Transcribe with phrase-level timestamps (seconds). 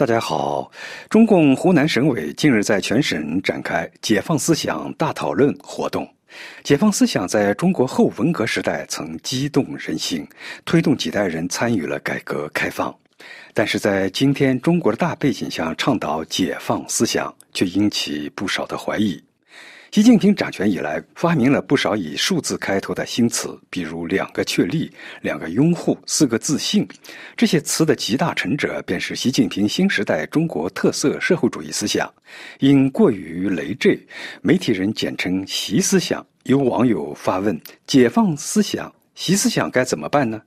[0.00, 0.72] 大家好，
[1.10, 6.08] 中共湖南省委近日在全省展开解放思想大讨论活动。
[6.64, 10.26] 解放思想在中国后文革时代曾激动人心，
[10.64, 12.94] 推动几代人参与了改革开放。
[13.52, 19.22] 但是在今天中国的大背景下，倡导解放思想却引起不少的怀疑。
[19.90, 24.88] 习近平掌权以来，发明了不少以数字开头的新词，比如“两个确立
[25.20, 26.86] ”“两个拥护”“四个自信”。
[27.36, 32.08] 这些词的集大成者，便是习近平新时代中国特色社会主义思想。
[32.60, 33.98] 因过于累赘，
[34.42, 36.24] 媒体人简称“习思想”。
[36.44, 40.40] 有网友发问：“解放思想，习思想该怎么办呢？”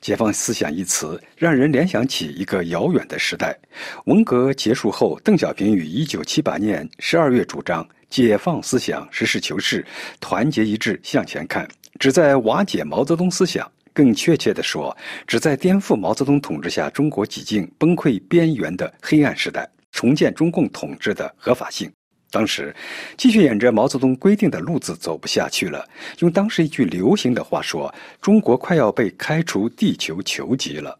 [0.00, 3.58] 解放思想一词，让人联想起一个遥远的时代。
[4.04, 7.84] 文革结束后，邓小平于1978年12月主张。
[8.08, 9.84] 解放思想，实事求是，
[10.20, 13.70] 团结一致向前看，旨在瓦解毛泽东思想。
[13.92, 14.94] 更确切地说，
[15.26, 21.90] 旨在颠覆毛泽东统治下中国几近崩溃边缘的黑暗时代，重建中共统治的合法性。
[22.30, 22.76] 当时，
[23.16, 25.82] 继续沿着毛泽东规定的路子走不下去了。
[26.18, 30.98] 用当时一句流行的话说，中国快要被开除地球球籍了。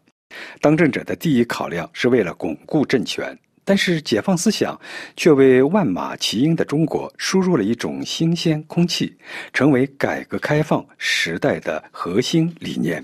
[0.59, 3.37] 当政者的第一考量是为了巩固政权。
[3.67, 4.79] 但是，解放思想
[5.17, 9.13] 却为万马齐喑的中国输入了一种新鲜空气，
[9.51, 13.03] 成为改革开放时代的核心理念。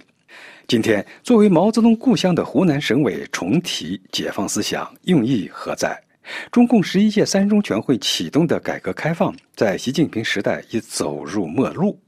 [0.66, 6.02] 今天，作为毛泽东故乡的湖南省委重提解放思想，用意何在？
[6.50, 12.00] 中共十一届三中全会启动的改革开放，在习近平时代已走入末路，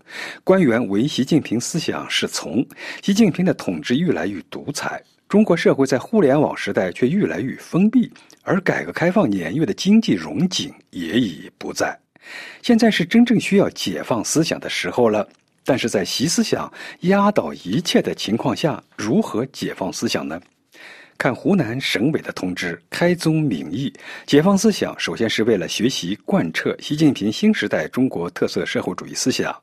[0.45, 2.65] 官员唯习近平思想是从，
[3.01, 5.03] 习近平的统治愈来愈独裁。
[5.35, 8.09] 中国社会在互联网时代却愈来愈封闭，
[8.43, 11.93] 而改革开放年月的经济荣景也已不在。
[12.61, 15.27] 现在是真正需要解放思想的时候了。
[15.65, 20.39] 但是在习思想压倒一切的情况下，如何解放思想呢？
[21.17, 23.91] 看湖南省委的通知，开宗明义，
[24.25, 29.53] 解放思想首先是为了学习贯彻习近平新时代中国特色社会主义思想，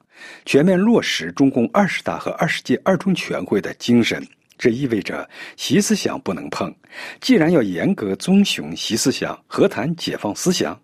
[0.45, 4.23] 全面落实中共二十大和二十届二中全会的精神。
[4.63, 6.73] 这意味着习思想不能碰。
[7.21, 10.81] 既然要严格遵循习思想，何谈解放思想？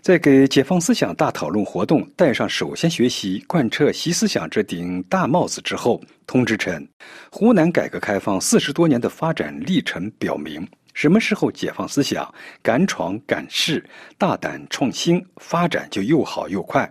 [0.00, 6.88] 在给解放思想大讨论活动戴上首先学习贯彻习思想这顶大帽子之后，通知称，
[7.30, 13.84] 湖南改革开放四十多年的发展历程表明，什么时候解放思想，敢闯敢试，
[14.16, 16.88] 大胆创新，发展就又好又快；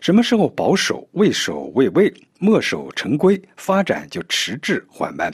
[0.00, 5.32] 什么时候保守畏首畏尾，墨守成规，发展就迟滞缓慢。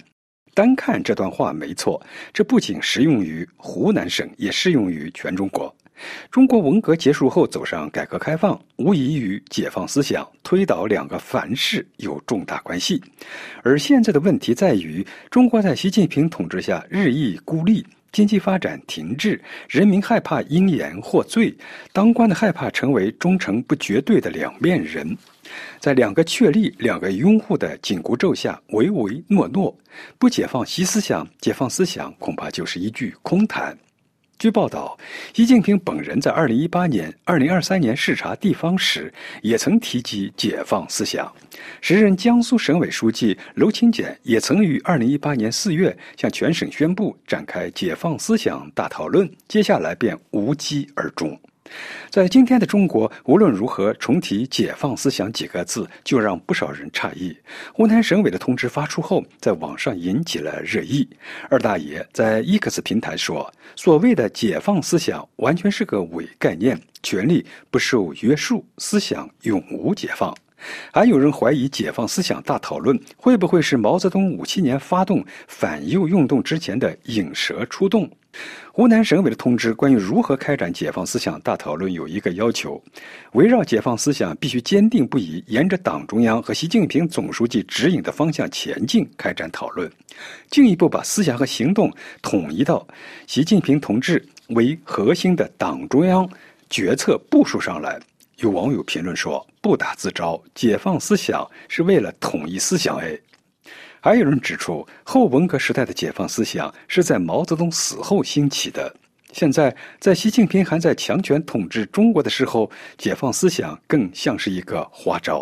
[0.55, 2.01] 单看这段话没错，
[2.33, 5.75] 这不仅适用于湖南省，也适用于全中国。
[6.31, 13.01] 中国文革结束后走上改革开放，无疑与解放思想、推倒两个凡是有重大关系。
[13.63, 21.53] 而现在的问题在于，中国在习近平统治下日益孤立，经济发展停滞，人民害怕因言获罪，
[21.93, 25.19] 当官的害怕成为忠诚不绝对的两面人。
[25.81, 29.77] 在两个确立、两个拥护的紧箍咒下，唯唯诺诺，
[30.17, 33.77] 不解放习思想，解放思想恐怕就是一句空谈。
[34.39, 34.99] 据报道，
[35.33, 39.13] 习近平本人在二零一八年、二零二三年视察地方时，
[39.43, 41.33] 也曾提及解放思想。
[41.81, 51.39] 时任江苏省委书记娄勤俭也曾于二零一八年四月向全省宣布展开解放思想大讨论，接下来便无疾而终。
[52.11, 57.37] 在今天的中国，无论如何重提“解放思想”几个字，就让不少人诧异。
[57.73, 61.09] 湖南省委的通知发出后，在网上引起了热议。
[61.51, 70.33] 二大爷在 X 平台说：“所谓的解放思想，完全是个伪概念，权力不受约束，思想永无解放。”
[70.93, 78.09] 还有人怀疑，解放思想大讨论会不会是毛泽东五七年发动反右运动之前的引蛇出洞？
[78.73, 82.83] 湖南省委的通知关于如何开展解放思想大讨论有一个要求：
[83.33, 89.91] 围绕解放思想，必须坚定不移沿着党中央和习近平总书记指引的方向前进，开展讨论，
[90.51, 92.87] 进一步把思想和行动统一到
[93.27, 96.29] 习近平同志为核心的党中央
[96.69, 98.01] 决策部署上来。
[98.39, 103.17] 有网友评论说：“不打自招，解放思想是为了统一思想。”哎。
[104.05, 108.95] 还有人指出，后文革时代的解放思想是在毛泽东死后兴起的。
[109.33, 115.41] 现在，在习近平还在强权统治中国的时候，解放思想更像是一个花招。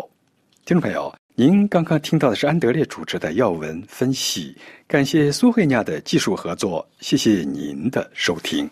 [0.63, 4.55] 听众朋友，您刚刚听到的是安德烈主持的要闻分析，
[4.87, 8.69] 感谢苏慧亚的技术合作，谢谢您的收听。